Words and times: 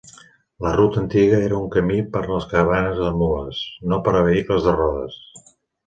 La 0.65 0.71
ruta 0.77 0.99
antiga 1.01 1.41
era 1.49 1.59
un 1.59 1.67
camí 1.77 1.99
per 2.17 2.23
a 2.39 2.41
caravanes 2.55 2.99
de 3.05 3.13
mules, 3.21 3.63
no 3.93 4.05
per 4.09 4.19
a 4.23 4.27
vehicles 4.33 4.69
de 4.71 4.79
rodes. 4.83 5.25